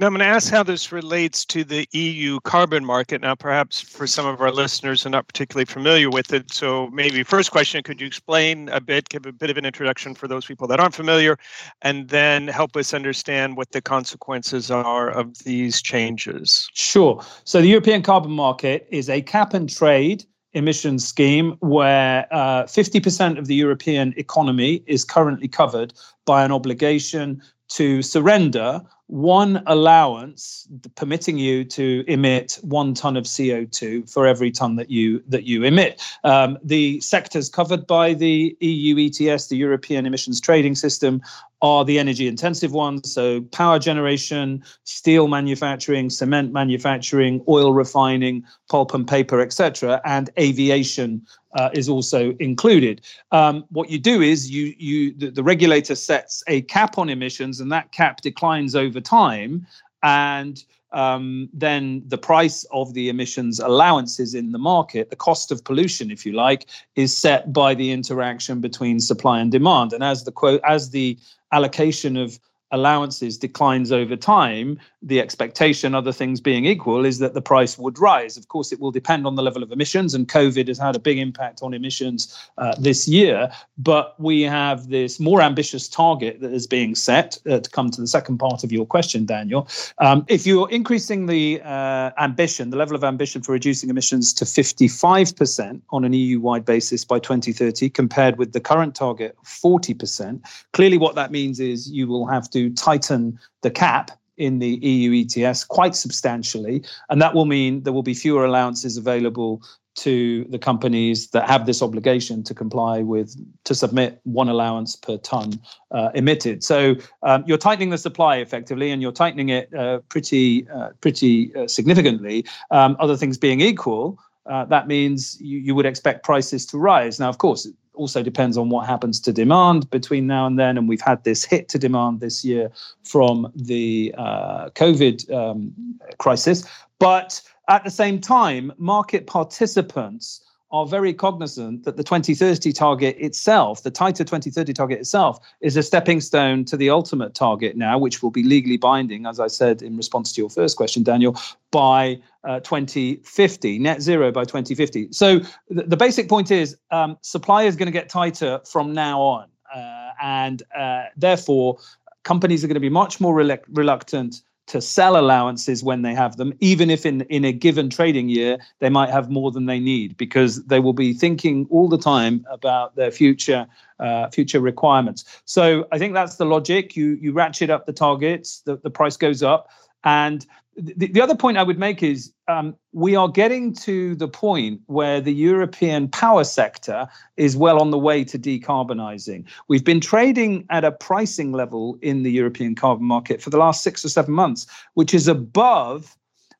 Now, 0.00 0.06
I'm 0.06 0.14
going 0.14 0.20
to 0.20 0.34
ask 0.34 0.50
how 0.50 0.62
this 0.62 0.92
relates 0.92 1.44
to 1.44 1.62
the 1.62 1.86
EU 1.92 2.40
carbon 2.40 2.86
market. 2.86 3.20
Now, 3.20 3.34
perhaps 3.34 3.82
for 3.82 4.06
some 4.06 4.24
of 4.24 4.40
our 4.40 4.50
listeners 4.50 5.02
who 5.02 5.08
are 5.08 5.10
not 5.10 5.26
particularly 5.26 5.66
familiar 5.66 6.08
with 6.08 6.32
it. 6.32 6.50
So, 6.54 6.86
maybe 6.86 7.22
first 7.22 7.50
question 7.50 7.82
could 7.82 8.00
you 8.00 8.06
explain 8.06 8.70
a 8.70 8.80
bit, 8.80 9.10
give 9.10 9.26
a 9.26 9.32
bit 9.32 9.50
of 9.50 9.58
an 9.58 9.66
introduction 9.66 10.14
for 10.14 10.26
those 10.26 10.46
people 10.46 10.66
that 10.68 10.80
aren't 10.80 10.94
familiar, 10.94 11.36
and 11.82 12.08
then 12.08 12.48
help 12.48 12.78
us 12.78 12.94
understand 12.94 13.58
what 13.58 13.72
the 13.72 13.82
consequences 13.82 14.70
are 14.70 15.10
of 15.10 15.36
these 15.40 15.82
changes? 15.82 16.70
Sure. 16.72 17.22
So, 17.44 17.60
the 17.60 17.68
European 17.68 18.00
carbon 18.00 18.32
market 18.32 18.88
is 18.90 19.10
a 19.10 19.20
cap 19.20 19.52
and 19.52 19.68
trade 19.68 20.24
emissions 20.54 21.06
scheme 21.06 21.58
where 21.60 22.26
uh, 22.30 22.62
50% 22.62 23.38
of 23.38 23.48
the 23.48 23.54
European 23.54 24.14
economy 24.16 24.82
is 24.86 25.04
currently 25.04 25.46
covered 25.46 25.92
by 26.24 26.42
an 26.42 26.52
obligation 26.52 27.42
to 27.68 28.02
surrender 28.02 28.80
one 29.10 29.60
allowance 29.66 30.68
permitting 30.94 31.36
you 31.36 31.64
to 31.64 32.04
emit 32.06 32.60
one 32.62 32.94
ton 32.94 33.16
of 33.16 33.24
CO2 33.24 34.08
for 34.08 34.24
every 34.24 34.52
ton 34.52 34.76
that 34.76 34.88
you 34.88 35.20
that 35.26 35.42
you 35.42 35.64
emit. 35.64 36.00
Um, 36.22 36.58
the 36.62 37.00
sectors 37.00 37.48
covered 37.48 37.88
by 37.88 38.14
the 38.14 38.56
EU 38.60 39.08
ETS, 39.08 39.48
the 39.48 39.56
European 39.56 40.06
Emissions 40.06 40.40
Trading 40.40 40.76
System, 40.76 41.20
are 41.62 41.84
the 41.84 41.98
energy 41.98 42.26
intensive 42.26 42.72
ones. 42.72 43.12
So 43.12 43.42
power 43.52 43.78
generation, 43.78 44.62
steel 44.84 45.28
manufacturing, 45.28 46.10
cement 46.10 46.52
manufacturing, 46.52 47.44
oil 47.48 47.72
refining, 47.72 48.44
pulp 48.70 48.94
and 48.94 49.06
paper, 49.06 49.40
etc., 49.40 50.00
and 50.04 50.30
aviation 50.38 51.26
uh, 51.54 51.70
is 51.72 51.88
also 51.88 52.32
included. 52.38 53.02
Um, 53.32 53.64
what 53.70 53.90
you 53.90 53.98
do 53.98 54.22
is 54.22 54.50
you 54.50 54.74
you 54.78 55.12
the, 55.14 55.30
the, 55.30 55.42
regulator 55.42 55.94
sets 55.94 56.42
a 56.46 56.62
cap 56.62 56.96
on 56.96 57.08
emissions, 57.08 57.60
and 57.60 57.70
that 57.72 57.92
cap 57.92 58.20
declines 58.20 58.74
over 58.74 59.00
time, 59.00 59.66
and 60.02 60.62
um, 60.92 61.48
then 61.52 62.02
the 62.08 62.18
price 62.18 62.64
of 62.72 62.94
the 62.94 63.08
emissions 63.08 63.60
allowances 63.60 64.34
in 64.34 64.52
the 64.52 64.58
market, 64.58 65.10
the 65.10 65.16
cost 65.16 65.52
of 65.52 65.62
pollution, 65.64 66.10
if 66.10 66.26
you 66.26 66.32
like, 66.32 66.66
is 66.96 67.16
set 67.16 67.52
by 67.52 67.74
the 67.74 67.92
interaction 67.92 68.60
between 68.60 68.98
supply 68.98 69.40
and 69.40 69.52
demand. 69.52 69.92
And 69.92 70.02
as 70.02 70.24
the 70.24 70.32
quote 70.32 70.60
as 70.64 70.90
the 70.90 71.18
allocation 71.52 72.16
of 72.16 72.38
allowances 72.72 73.36
declines 73.36 73.90
over 73.90 74.16
time, 74.16 74.78
the 75.02 75.20
expectation, 75.20 75.94
other 75.94 76.12
things 76.12 76.40
being 76.40 76.66
equal, 76.66 77.04
is 77.04 77.18
that 77.18 77.34
the 77.34 77.42
price 77.42 77.78
would 77.78 77.98
rise. 77.98 78.36
Of 78.36 78.48
course, 78.48 78.70
it 78.70 78.80
will 78.80 78.90
depend 78.90 79.26
on 79.26 79.34
the 79.34 79.42
level 79.42 79.62
of 79.62 79.72
emissions, 79.72 80.14
and 80.14 80.28
COVID 80.28 80.68
has 80.68 80.78
had 80.78 80.94
a 80.94 80.98
big 80.98 81.18
impact 81.18 81.62
on 81.62 81.74
emissions 81.74 82.36
uh, 82.58 82.74
this 82.78 83.08
year. 83.08 83.50
But 83.78 84.14
we 84.20 84.42
have 84.42 84.88
this 84.88 85.18
more 85.18 85.40
ambitious 85.40 85.88
target 85.88 86.40
that 86.40 86.52
is 86.52 86.66
being 86.66 86.94
set 86.94 87.38
uh, 87.48 87.60
to 87.60 87.70
come 87.70 87.90
to 87.90 88.00
the 88.00 88.06
second 88.06 88.38
part 88.38 88.62
of 88.62 88.70
your 88.70 88.86
question, 88.86 89.24
Daniel. 89.24 89.68
Um, 89.98 90.24
if 90.28 90.46
you're 90.46 90.70
increasing 90.70 91.26
the 91.26 91.62
uh, 91.64 92.10
ambition, 92.18 92.70
the 92.70 92.76
level 92.76 92.94
of 92.94 93.02
ambition 93.02 93.42
for 93.42 93.52
reducing 93.52 93.88
emissions 93.88 94.32
to 94.34 94.44
55% 94.44 95.80
on 95.90 96.04
an 96.04 96.12
EU 96.12 96.40
wide 96.40 96.64
basis 96.64 97.04
by 97.04 97.18
2030, 97.18 97.88
compared 97.88 98.36
with 98.36 98.52
the 98.52 98.60
current 98.60 98.94
target 98.94 99.36
40%, 99.44 100.40
clearly 100.72 100.98
what 100.98 101.14
that 101.14 101.30
means 101.30 101.58
is 101.58 101.90
you 101.90 102.06
will 102.06 102.26
have 102.26 102.50
to 102.50 102.59
tighten 102.68 103.38
the 103.62 103.70
cap 103.70 104.10
in 104.36 104.58
the 104.58 104.76
EU 104.82 105.24
ETS 105.24 105.64
quite 105.64 105.94
substantially. 105.94 106.82
And 107.08 107.20
that 107.22 107.34
will 107.34 107.46
mean 107.46 107.82
there 107.82 107.92
will 107.92 108.02
be 108.02 108.14
fewer 108.14 108.44
allowances 108.44 108.96
available 108.96 109.62
to 109.96 110.44
the 110.48 110.58
companies 110.58 111.28
that 111.30 111.48
have 111.48 111.66
this 111.66 111.82
obligation 111.82 112.42
to 112.44 112.54
comply 112.54 113.02
with 113.02 113.36
to 113.64 113.74
submit 113.74 114.20
one 114.24 114.48
allowance 114.48 114.96
per 114.96 115.18
ton 115.18 115.60
uh, 115.90 116.10
emitted. 116.14 116.62
So 116.62 116.94
um, 117.22 117.44
you're 117.46 117.58
tightening 117.58 117.90
the 117.90 117.98
supply 117.98 118.36
effectively, 118.36 118.90
and 118.92 119.02
you're 119.02 119.12
tightening 119.12 119.48
it 119.50 119.72
uh, 119.74 119.98
pretty 120.08 120.66
uh, 120.70 120.90
pretty 121.00 121.54
uh, 121.54 121.66
significantly. 121.66 122.44
Um, 122.70 122.96
other 122.98 123.16
things 123.16 123.36
being 123.36 123.60
equal, 123.60 124.18
uh, 124.46 124.64
that 124.66 124.86
means 124.86 125.38
you, 125.40 125.58
you 125.58 125.74
would 125.74 125.86
expect 125.86 126.24
prices 126.24 126.64
to 126.66 126.78
rise. 126.78 127.20
Now, 127.20 127.28
of 127.28 127.38
course, 127.38 127.68
also 128.00 128.22
depends 128.22 128.56
on 128.56 128.70
what 128.70 128.86
happens 128.86 129.20
to 129.20 129.32
demand 129.32 129.90
between 129.90 130.26
now 130.26 130.46
and 130.46 130.58
then. 130.58 130.78
And 130.78 130.88
we've 130.88 131.00
had 131.02 131.22
this 131.22 131.44
hit 131.44 131.68
to 131.68 131.78
demand 131.78 132.20
this 132.20 132.44
year 132.44 132.70
from 133.04 133.52
the 133.54 134.14
uh, 134.16 134.70
COVID 134.70 135.30
um, 135.30 135.72
crisis. 136.18 136.66
But 136.98 137.42
at 137.68 137.84
the 137.84 137.90
same 137.90 138.18
time, 138.18 138.72
market 138.78 139.26
participants 139.26 140.42
are 140.72 140.86
very 140.86 141.12
cognizant 141.12 141.84
that 141.84 141.96
the 141.96 142.04
2030 142.04 142.72
target 142.72 143.16
itself, 143.18 143.82
the 143.82 143.90
tighter 143.90 144.22
2030 144.22 144.72
target 144.72 145.00
itself, 145.00 145.38
is 145.60 145.76
a 145.76 145.82
stepping 145.82 146.20
stone 146.20 146.64
to 146.64 146.76
the 146.76 146.90
ultimate 146.90 147.34
target 147.34 147.76
now, 147.76 147.98
which 147.98 148.22
will 148.22 148.30
be 148.30 148.42
legally 148.42 148.76
binding, 148.76 149.26
as 149.26 149.40
I 149.40 149.48
said 149.48 149.82
in 149.82 149.96
response 149.96 150.32
to 150.32 150.40
your 150.40 150.50
first 150.50 150.76
question, 150.76 151.02
Daniel, 151.02 151.36
by 151.70 152.20
uh, 152.44 152.60
2050, 152.60 153.78
net 153.78 154.00
zero 154.00 154.30
by 154.30 154.44
2050. 154.44 155.08
So 155.12 155.40
th- 155.40 155.48
the 155.68 155.96
basic 155.96 156.28
point 156.28 156.50
is 156.50 156.76
um, 156.90 157.18
supply 157.22 157.64
is 157.64 157.76
going 157.76 157.86
to 157.86 157.92
get 157.92 158.08
tighter 158.08 158.60
from 158.64 158.92
now 158.92 159.20
on. 159.20 159.48
Uh, 159.74 160.10
and 160.22 160.62
uh, 160.76 161.04
therefore, 161.16 161.78
companies 162.22 162.62
are 162.62 162.68
going 162.68 162.74
to 162.74 162.80
be 162.80 162.88
much 162.88 163.20
more 163.20 163.34
reluctant 163.34 164.42
to 164.70 164.80
sell 164.80 165.16
allowances 165.16 165.82
when 165.82 166.02
they 166.02 166.14
have 166.14 166.36
them, 166.36 166.52
even 166.60 166.90
if 166.90 167.04
in, 167.04 167.22
in 167.22 167.44
a 167.44 167.52
given 167.52 167.90
trading 167.90 168.28
year 168.28 168.56
they 168.78 168.88
might 168.88 169.10
have 169.10 169.28
more 169.28 169.50
than 169.50 169.66
they 169.66 169.80
need, 169.80 170.16
because 170.16 170.64
they 170.66 170.78
will 170.78 170.92
be 170.92 171.12
thinking 171.12 171.66
all 171.70 171.88
the 171.88 171.98
time 171.98 172.46
about 172.50 172.94
their 172.94 173.10
future 173.10 173.66
uh, 173.98 174.28
future 174.30 174.60
requirements. 174.60 175.24
So 175.44 175.86
I 175.92 175.98
think 175.98 176.14
that's 176.14 176.36
the 176.36 176.46
logic. 176.46 176.96
You 176.96 177.18
you 177.20 177.32
ratchet 177.32 177.68
up 177.68 177.86
the 177.86 177.92
targets, 177.92 178.60
the, 178.60 178.76
the 178.76 178.90
price 178.90 179.16
goes 179.16 179.42
up, 179.42 179.68
and 180.04 180.46
the, 180.80 181.06
the 181.08 181.20
other 181.20 181.36
point 181.36 181.58
I 181.58 181.62
would 181.62 181.78
make 181.78 182.02
is 182.02 182.32
um, 182.48 182.74
we 182.92 183.14
are 183.14 183.28
getting 183.28 183.72
to 183.74 184.14
the 184.16 184.28
point 184.28 184.80
where 184.86 185.20
the 185.20 185.32
European 185.32 186.08
power 186.08 186.44
sector 186.44 187.08
is 187.36 187.56
well 187.56 187.80
on 187.80 187.90
the 187.90 187.98
way 187.98 188.24
to 188.24 188.38
decarbonizing. 188.38 189.44
We've 189.68 189.84
been 189.84 190.00
trading 190.00 190.66
at 190.70 190.84
a 190.84 190.92
pricing 190.92 191.52
level 191.52 191.98
in 192.02 192.22
the 192.22 192.30
European 192.30 192.74
carbon 192.74 193.06
market 193.06 193.42
for 193.42 193.50
the 193.50 193.58
last 193.58 193.82
six 193.82 194.04
or 194.04 194.08
seven 194.08 194.34
months, 194.34 194.66
which 194.94 195.14
is 195.14 195.28
above 195.28 196.16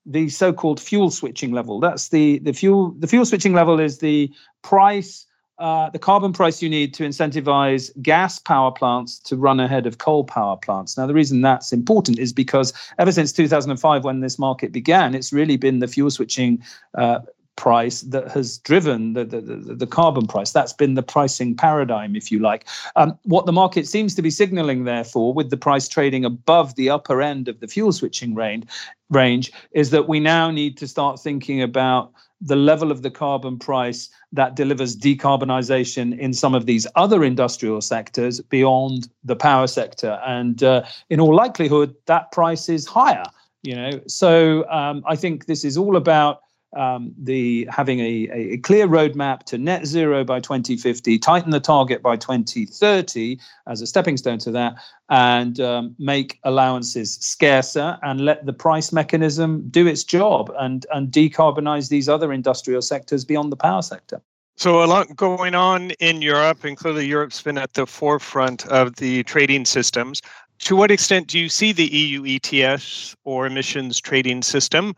the 0.06 0.28
so-called 0.28 0.80
fuel 0.80 1.10
switching 1.10 1.52
level. 1.52 1.80
That's 1.80 2.08
the 2.08 2.38
the 2.40 2.52
fuel 2.52 2.94
the 2.98 3.06
fuel 3.06 3.24
switching 3.24 3.52
level 3.52 3.80
is 3.80 3.98
the 3.98 4.32
price 4.62 5.26
uh, 5.60 5.90
the 5.90 5.98
carbon 5.98 6.32
price 6.32 6.62
you 6.62 6.70
need 6.70 6.94
to 6.94 7.04
incentivize 7.04 7.90
gas 8.02 8.38
power 8.38 8.72
plants 8.72 9.18
to 9.18 9.36
run 9.36 9.60
ahead 9.60 9.86
of 9.86 9.98
coal 9.98 10.24
power 10.24 10.56
plants. 10.56 10.96
Now, 10.96 11.06
the 11.06 11.12
reason 11.12 11.42
that's 11.42 11.70
important 11.70 12.18
is 12.18 12.32
because 12.32 12.72
ever 12.98 13.12
since 13.12 13.30
2005, 13.30 14.02
when 14.02 14.20
this 14.20 14.38
market 14.38 14.72
began, 14.72 15.14
it's 15.14 15.34
really 15.34 15.58
been 15.58 15.80
the 15.80 15.86
fuel 15.86 16.10
switching 16.10 16.62
uh, 16.94 17.20
price 17.57 18.00
that 18.02 18.30
has 18.30 18.59
driven 18.59 19.12
the, 19.12 19.25
the, 19.25 19.40
the, 19.40 19.87
carbon 19.87 20.26
price. 20.26 20.52
That's 20.52 20.73
been 20.73 20.95
the 20.95 21.02
pricing 21.02 21.54
paradigm, 21.54 22.16
if 22.16 22.33
you 22.33 22.38
like. 22.38 22.66
Um, 22.97 23.19
what 23.25 23.45
the 23.45 23.52
market 23.52 23.87
seems 23.87 24.14
to 24.14 24.23
be 24.23 24.30
signaling, 24.30 24.85
therefore, 24.85 25.35
with 25.35 25.50
the 25.50 25.57
price 25.59 25.87
trading 25.87 26.25
above 26.25 26.75
the 26.76 26.88
upper 26.88 27.21
end 27.21 27.49
of 27.49 27.61
the 27.61 27.69
fuel 27.69 27.92
switching 27.92 28.35
range, 28.35 28.66
range 29.11 29.52
is 29.73 29.90
that 29.90 30.09
we 30.09 30.21
now 30.21 30.50
need 30.50 30.78
to 30.78 30.88
start 30.88 31.21
thinking 31.21 31.61
about 31.61 32.12
the 32.40 32.57
level 32.57 32.90
of 32.90 33.02
the 33.02 33.11
carbon 33.11 33.59
price 33.59 34.09
that 34.33 34.57
delivers 34.57 34.97
decarbonisation 34.97 36.19
in 36.19 36.33
some 36.33 36.54
of 36.54 36.64
these 36.64 36.87
other 36.97 37.23
industrial 37.23 37.80
sectors 37.80 38.40
beyond 38.40 39.09
the 39.25 39.37
power 39.37 39.66
sector. 39.66 40.19
And 40.26 40.62
uh, 40.62 40.85
in 41.11 41.21
all 41.21 41.35
likelihood, 41.35 41.95
that 42.07 42.33
price 42.33 42.69
is 42.69 42.87
higher. 42.87 43.25
You 43.62 43.76
know, 43.76 44.00
so 44.07 44.66
um, 44.71 45.02
I 45.07 45.16
think 45.16 45.45
this 45.45 45.64
is 45.64 45.76
all 45.76 45.97
about 45.97 46.40
um, 46.76 47.12
the 47.18 47.68
having 47.70 48.00
a, 48.00 48.28
a 48.32 48.58
clear 48.58 48.86
roadmap 48.86 49.42
to 49.44 49.58
net 49.58 49.86
zero 49.86 50.24
by 50.24 50.40
2050, 50.40 51.18
tighten 51.18 51.50
the 51.50 51.60
target 51.60 52.02
by 52.02 52.16
2030 52.16 53.38
as 53.66 53.80
a 53.80 53.86
stepping 53.86 54.16
stone 54.16 54.38
to 54.38 54.50
that, 54.52 54.74
and 55.08 55.60
um, 55.60 55.94
make 55.98 56.38
allowances 56.44 57.16
scarcer 57.16 57.98
and 58.02 58.24
let 58.24 58.46
the 58.46 58.52
price 58.52 58.92
mechanism 58.92 59.68
do 59.70 59.86
its 59.86 60.04
job 60.04 60.52
and 60.58 60.86
and 60.92 61.10
decarbonize 61.10 61.88
these 61.88 62.08
other 62.08 62.32
industrial 62.32 62.82
sectors 62.82 63.24
beyond 63.24 63.50
the 63.50 63.56
power 63.56 63.82
sector. 63.82 64.20
So 64.56 64.84
a 64.84 64.86
lot 64.86 65.16
going 65.16 65.54
on 65.54 65.92
in 65.92 66.20
Europe, 66.20 66.64
and 66.64 66.76
clearly 66.76 67.06
Europe's 67.06 67.40
been 67.40 67.56
at 67.56 67.72
the 67.72 67.86
forefront 67.86 68.66
of 68.66 68.96
the 68.96 69.22
trading 69.22 69.64
systems. 69.64 70.20
To 70.60 70.76
what 70.76 70.90
extent 70.90 71.28
do 71.28 71.38
you 71.38 71.48
see 71.48 71.72
the 71.72 71.86
EU 71.86 72.26
ETS 72.26 73.16
or 73.24 73.46
emissions 73.46 73.98
trading 73.98 74.42
system 74.42 74.94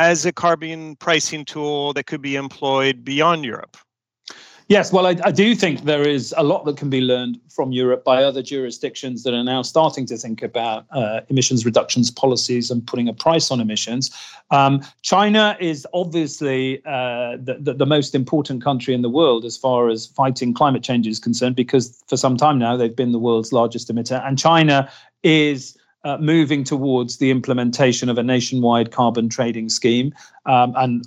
as 0.00 0.24
a 0.24 0.32
carbon 0.32 0.96
pricing 0.96 1.44
tool 1.44 1.92
that 1.92 2.06
could 2.06 2.22
be 2.22 2.34
employed 2.34 3.04
beyond 3.04 3.44
Europe? 3.44 3.76
Yes, 4.68 4.92
well, 4.92 5.06
I, 5.06 5.16
I, 5.24 5.32
do 5.32 5.56
think 5.56 5.82
there 5.82 6.06
is 6.06 6.32
a 6.36 6.44
lot 6.44 6.64
that 6.64 6.76
can 6.76 6.90
be 6.90 7.00
learned 7.00 7.40
from 7.48 7.72
Europe 7.72 8.04
by 8.04 8.22
other 8.22 8.40
jurisdictions 8.40 9.24
that 9.24 9.34
are 9.34 9.42
now 9.42 9.62
starting 9.62 10.06
to 10.06 10.16
think 10.16 10.44
about 10.44 10.86
uh, 10.92 11.22
emissions 11.28 11.64
reductions 11.64 12.08
policies 12.08 12.70
and 12.70 12.86
putting 12.86 13.08
a 13.08 13.12
price 13.12 13.50
on 13.50 13.60
emissions. 13.60 14.12
Um, 14.52 14.80
China 15.02 15.56
is 15.58 15.88
obviously 15.92 16.78
uh, 16.86 17.36
the, 17.42 17.56
the, 17.60 17.74
the, 17.74 17.86
most 17.86 18.14
important 18.14 18.62
country 18.62 18.94
in 18.94 19.02
the 19.02 19.10
world 19.10 19.44
as 19.44 19.56
far 19.56 19.88
as 19.88 20.06
fighting 20.06 20.54
climate 20.54 20.84
change 20.84 21.08
is 21.08 21.18
concerned, 21.18 21.56
because 21.56 22.00
for 22.06 22.16
some 22.16 22.36
time 22.36 22.56
now 22.56 22.76
they've 22.76 22.94
been 22.94 23.10
the 23.10 23.18
world's 23.18 23.52
largest 23.52 23.92
emitter. 23.92 24.24
And 24.24 24.38
China 24.38 24.88
is 25.24 25.76
uh, 26.04 26.16
moving 26.18 26.64
towards 26.64 27.18
the 27.18 27.30
implementation 27.30 28.08
of 28.08 28.18
a 28.18 28.22
nationwide 28.22 28.90
carbon 28.90 29.28
trading 29.28 29.68
scheme. 29.68 30.14
Um, 30.46 30.74
and 30.76 31.04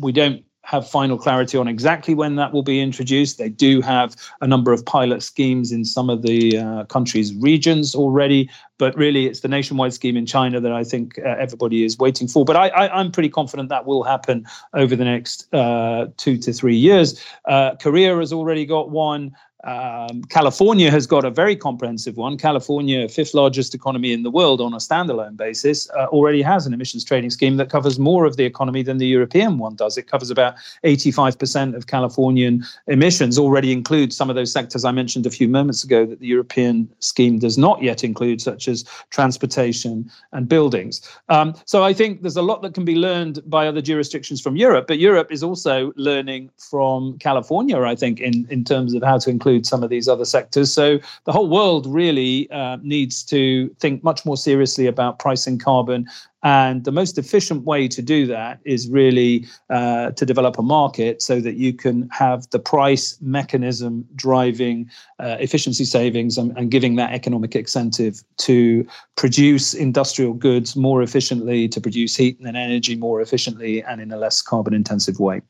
we 0.00 0.12
don't 0.12 0.44
have 0.70 0.88
final 0.88 1.18
clarity 1.18 1.58
on 1.58 1.66
exactly 1.66 2.14
when 2.14 2.36
that 2.36 2.52
will 2.52 2.62
be 2.62 2.80
introduced. 2.80 3.38
They 3.38 3.48
do 3.48 3.80
have 3.80 4.14
a 4.40 4.46
number 4.46 4.72
of 4.72 4.86
pilot 4.86 5.20
schemes 5.20 5.72
in 5.72 5.84
some 5.84 6.08
of 6.08 6.22
the 6.22 6.58
uh, 6.58 6.84
country's 6.84 7.34
regions 7.34 7.94
already, 7.96 8.48
but 8.78 8.96
really 8.96 9.26
it's 9.26 9.40
the 9.40 9.48
nationwide 9.48 9.94
scheme 9.94 10.16
in 10.16 10.26
China 10.26 10.60
that 10.60 10.70
I 10.70 10.84
think 10.84 11.18
uh, 11.18 11.34
everybody 11.40 11.84
is 11.84 11.98
waiting 11.98 12.28
for. 12.28 12.44
But 12.44 12.54
I, 12.54 13.00
am 13.00 13.10
pretty 13.10 13.30
confident 13.30 13.68
that 13.70 13.84
will 13.84 14.04
happen 14.04 14.46
over 14.72 14.94
the 14.94 15.04
next 15.04 15.52
uh, 15.52 16.06
two 16.16 16.36
to 16.38 16.52
three 16.52 16.76
years. 16.76 17.20
Uh, 17.46 17.74
Korea 17.74 18.16
has 18.16 18.32
already 18.32 18.64
got 18.64 18.90
one. 18.90 19.34
Um, 19.64 20.24
California 20.24 20.90
has 20.90 21.06
got 21.06 21.24
a 21.24 21.30
very 21.30 21.54
comprehensive 21.54 22.16
one. 22.16 22.38
California, 22.38 23.08
fifth 23.08 23.34
largest 23.34 23.74
economy 23.74 24.12
in 24.12 24.22
the 24.22 24.30
world 24.30 24.60
on 24.60 24.72
a 24.72 24.78
standalone 24.78 25.36
basis, 25.36 25.90
uh, 25.90 26.06
already 26.06 26.40
has 26.40 26.66
an 26.66 26.72
emissions 26.72 27.04
trading 27.04 27.30
scheme 27.30 27.56
that 27.58 27.68
covers 27.68 27.98
more 27.98 28.24
of 28.24 28.36
the 28.36 28.44
economy 28.44 28.82
than 28.82 28.98
the 28.98 29.06
European 29.06 29.58
one 29.58 29.74
does. 29.74 29.98
It 29.98 30.06
covers 30.06 30.30
about 30.30 30.54
85% 30.84 31.76
of 31.76 31.88
Californian 31.88 32.64
emissions, 32.86 33.38
already 33.38 33.72
includes 33.72 34.16
some 34.16 34.30
of 34.30 34.36
those 34.36 34.52
sectors 34.52 34.84
I 34.84 34.92
mentioned 34.92 35.26
a 35.26 35.30
few 35.30 35.48
moments 35.48 35.84
ago 35.84 36.06
that 36.06 36.20
the 36.20 36.26
European 36.26 36.88
scheme 37.00 37.38
does 37.38 37.58
not 37.58 37.82
yet 37.82 38.02
include, 38.02 38.40
such 38.40 38.66
as 38.66 38.84
transportation 39.10 40.10
and 40.32 40.48
buildings. 40.48 41.02
Um, 41.28 41.54
so 41.66 41.84
I 41.84 41.92
think 41.92 42.22
there's 42.22 42.36
a 42.36 42.42
lot 42.42 42.62
that 42.62 42.72
can 42.72 42.84
be 42.84 42.94
learned 42.94 43.42
by 43.44 43.66
other 43.66 43.82
jurisdictions 43.82 44.40
from 44.40 44.56
Europe, 44.56 44.86
but 44.86 44.98
Europe 44.98 45.30
is 45.30 45.42
also 45.42 45.92
learning 45.96 46.50
from 46.56 47.18
California, 47.18 47.78
I 47.80 47.94
think, 47.94 48.20
in, 48.20 48.46
in 48.48 48.64
terms 48.64 48.94
of 48.94 49.02
how 49.02 49.18
to 49.18 49.28
include 49.28 49.49
include 49.50 49.66
some 49.66 49.82
of 49.82 49.90
these 49.90 50.08
other 50.08 50.24
sectors. 50.24 50.72
So 50.72 50.98
the 51.24 51.32
whole 51.32 51.48
world 51.48 51.86
really 51.86 52.48
uh, 52.50 52.78
needs 52.82 53.24
to 53.24 53.68
think 53.80 54.04
much 54.04 54.24
more 54.24 54.36
seriously 54.36 54.86
about 54.86 55.18
pricing 55.18 55.58
carbon. 55.58 56.06
And 56.42 56.84
the 56.84 56.92
most 56.92 57.18
efficient 57.18 57.64
way 57.64 57.88
to 57.88 58.00
do 58.00 58.26
that 58.28 58.60
is 58.64 58.88
really 58.88 59.46
uh, 59.68 60.12
to 60.12 60.24
develop 60.24 60.58
a 60.58 60.62
market 60.62 61.20
so 61.20 61.40
that 61.40 61.56
you 61.56 61.72
can 61.74 62.08
have 62.10 62.48
the 62.50 62.58
price 62.58 63.18
mechanism 63.20 64.06
driving 64.14 64.88
uh, 65.18 65.36
efficiency 65.38 65.84
savings 65.84 66.38
and, 66.38 66.56
and 66.56 66.70
giving 66.70 66.96
that 66.96 67.12
economic 67.12 67.54
incentive 67.56 68.22
to 68.38 68.86
produce 69.16 69.74
industrial 69.74 70.32
goods 70.32 70.76
more 70.76 71.02
efficiently, 71.02 71.68
to 71.68 71.80
produce 71.80 72.16
heat 72.16 72.38
and 72.40 72.56
energy 72.56 72.96
more 72.96 73.20
efficiently 73.20 73.82
and 73.82 74.00
in 74.00 74.10
a 74.12 74.16
less 74.16 74.40
carbon 74.40 74.72
intensive 74.72 75.18
way. 75.18 75.42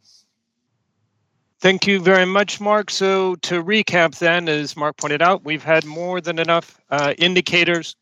Thank 1.61 1.87
you 1.87 2.00
very 2.00 2.25
much, 2.25 2.59
Mark. 2.59 2.88
So, 2.88 3.35
to 3.43 3.62
recap, 3.62 4.19
then, 4.19 4.49
as 4.49 4.79
Mark 4.79 4.97
pointed 4.97 5.21
out, 5.21 5.45
we've 5.45 5.62
had 5.62 5.85
more 5.85 6.19
than 6.19 6.38
enough 6.38 6.81
uh, 6.88 7.12
indicators 7.19 7.97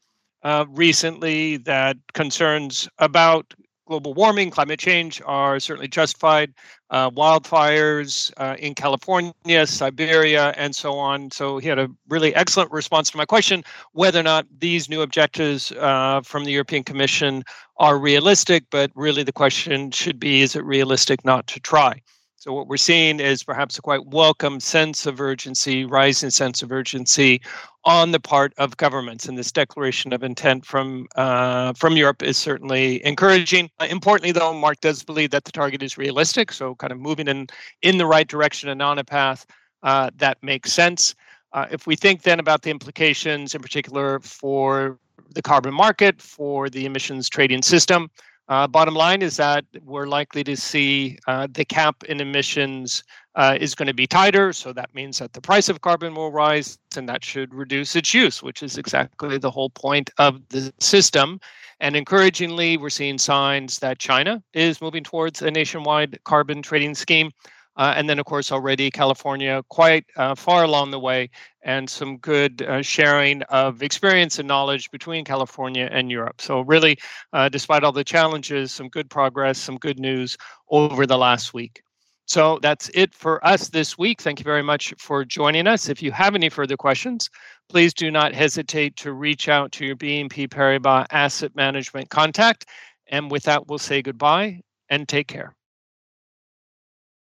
uh, 0.45 0.65
recently 0.69 1.57
that 1.57 1.97
concerns 2.15 2.89
about 2.99 3.53
global 3.89 4.15
warming, 4.15 4.53
climate 4.53 4.79
change 4.79 5.21
are 5.27 5.59
certainly 5.59 5.89
justified. 5.89 6.55
Uh, 6.91 7.11
wildfires 7.11 8.33
uh, 8.37 8.55
in 8.61 8.77
California, 8.77 9.67
Siberia, 9.67 10.55
and 10.57 10.77
so 10.77 10.97
on. 10.97 11.29
So, 11.33 11.59
he 11.59 11.67
had 11.67 11.81
a 11.81 11.89
really 12.09 12.33
excellent 12.37 12.71
response 12.71 13.11
to 13.11 13.17
my 13.17 13.27
question 13.27 13.65
whether 13.91 14.21
or 14.21 14.23
not 14.23 14.47
these 14.61 14.89
new 14.89 15.03
objectives 15.03 15.73
uh, 15.73 16.21
from 16.25 16.45
the 16.45 16.53
European 16.53 16.85
Commission 16.85 17.43
are 17.79 17.99
realistic. 17.99 18.67
But 18.71 18.93
really, 18.95 19.25
the 19.25 19.33
question 19.33 19.91
should 19.91 20.21
be 20.21 20.43
is 20.43 20.55
it 20.55 20.65
realistic 20.65 21.25
not 21.25 21.49
to 21.49 21.59
try? 21.59 22.01
So, 22.41 22.53
what 22.53 22.69
we're 22.69 22.77
seeing 22.77 23.19
is 23.19 23.43
perhaps 23.43 23.79
a 23.79 23.83
quite 23.83 24.07
welcome 24.07 24.61
sense 24.61 25.07
of 25.07 25.21
urgency, 25.21 25.85
rising 25.85 26.31
sense 26.31 26.63
of 26.63 26.71
urgency 26.71 27.41
on 27.85 28.13
the 28.13 28.21
part 28.21 28.55
of 28.59 28.77
governments. 28.77 29.27
And 29.27 29.37
this 29.37 29.51
declaration 29.51 30.13
of 30.13 30.23
intent 30.23 30.65
from, 30.65 31.09
uh, 31.17 31.73
from 31.73 31.97
Europe 31.97 32.23
is 32.23 32.39
certainly 32.39 33.05
encouraging. 33.05 33.71
Uh, 33.81 33.89
importantly, 33.91 34.31
though, 34.31 34.55
Mark 34.55 34.81
does 34.81 35.03
believe 35.03 35.31
that 35.31 35.47
the 35.47 35.51
target 35.51 35.83
is 35.83 35.99
realistic. 35.99 36.53
So, 36.53 36.77
kind 36.77 36.93
of 36.93 37.01
moving 37.01 37.27
in, 37.27 37.49
in 37.83 37.99
the 37.99 38.07
right 38.07 38.29
direction 38.29 38.69
and 38.69 38.81
on 38.81 39.01
a 39.01 39.05
path 39.05 39.45
uh, 39.83 40.11
that 40.19 40.41
makes 40.41 40.73
sense. 40.73 41.17
Uh, 41.53 41.67
if 41.73 41.89
we 41.89 41.97
think 41.97 42.23
then 42.23 42.39
about 42.39 42.63
the 42.63 42.71
implications, 42.71 43.53
in 43.53 43.61
particular 43.61 44.21
for 44.21 44.97
the 45.35 45.43
carbon 45.43 45.75
market, 45.75 46.23
for 46.23 46.71
the 46.71 46.87
emissions 46.87 47.29
trading 47.29 47.63
system, 47.63 48.09
uh, 48.49 48.67
bottom 48.67 48.95
line 48.95 49.21
is 49.21 49.37
that 49.37 49.65
we're 49.85 50.07
likely 50.07 50.43
to 50.45 50.57
see 50.57 51.19
uh, 51.27 51.47
the 51.53 51.65
cap 51.65 52.03
in 52.05 52.21
emissions 52.21 53.05
uh, 53.35 53.57
is 53.61 53.75
going 53.75 53.87
to 53.87 53.95
be 53.95 54.07
tighter. 54.07 54.53
So 54.53 54.73
that 54.73 54.95
means 54.95 55.19
that 55.19 55.35
the 55.35 55.41
price 55.41 55.69
of 55.69 55.83
carbon 55.83 56.15
will 56.15 56.33
rise 56.33 56.79
and 56.97 57.09
that 57.09 57.23
should 57.23 57.53
reduce 57.53 57.95
its 57.95 58.15
use, 58.15 58.43
which 58.43 58.63
is 58.63 58.79
exactly 58.79 59.39
the 59.39 59.51
whole 59.51 59.71
point 59.71 60.11
of 60.19 60.41
the 60.49 60.73
system. 60.81 61.41
And 61.81 61.95
encouragingly, 61.95 62.77
we're 62.77 62.91
seeing 62.91 63.19
signs 63.19 63.79
that 63.81 63.99
China 63.99 64.43
is 64.55 64.81
moving 64.81 65.05
towards 65.05 65.43
a 65.43 65.51
nationwide 65.51 66.19
carbon 66.25 66.63
trading 66.63 66.95
scheme. 66.95 67.31
Uh, 67.79 67.95
and 67.97 68.11
then, 68.11 68.19
of 68.19 68.27
course, 68.27 68.51
already 68.51 68.91
California 68.91 69.63
quite 69.69 70.05
uh, 70.17 70.35
far 70.35 70.65
along 70.65 70.91
the 70.91 70.99
way, 70.99 71.31
and 71.63 71.89
some 71.89 72.17
good 72.19 72.61
uh, 72.63 72.83
sharing 72.83 73.43
of 73.45 73.83
experience 73.85 74.41
and 74.41 74.49
knowledge 74.49 74.91
between 74.91 75.25
California 75.25 75.89
and 75.93 76.11
Europe. 76.11 76.41
So, 76.41 76.61
really, 76.63 76.99
uh, 77.33 77.49
despite 77.49 77.85
all 77.85 77.93
the 77.93 78.03
challenges, 78.03 78.73
some 78.73 78.89
good 78.89 79.09
progress, 79.09 79.59
some 79.59 79.79
good 79.79 80.01
news 80.01 80.37
over 80.71 81.07
the 81.07 81.17
last 81.17 81.55
week. 81.55 81.81
So, 82.27 82.59
that's 82.61 82.91
it 82.95 83.15
for 83.15 83.45
us 83.47 83.69
this 83.69 83.97
week. 83.97 84.21
Thank 84.21 84.41
you 84.41 84.45
very 84.45 84.63
much 84.63 84.93
for 84.99 85.25
joining 85.25 85.69
us. 85.69 85.89
If 85.89 86.03
you 86.03 86.11
have 86.11 86.35
any 86.35 86.49
further 86.49 86.77
questions, 86.77 87.31
please 87.69 87.95
do 87.95 88.11
not 88.11 88.35
hesitate 88.35 88.97
to 88.97 89.13
reach 89.13 89.49
out 89.49 89.71
to 89.73 89.87
your 89.87 89.97
BNP 89.97 90.49
Paribas 90.49 91.07
Asset 91.13 91.55
Management 91.55 92.11
contact. 92.11 92.67
And 93.07 93.31
with 93.31 93.45
that, 93.45 93.69
we'll 93.69 93.79
say 93.79 94.03
goodbye 94.03 94.63
and 94.91 95.09
take 95.09 95.29
care. 95.29 95.55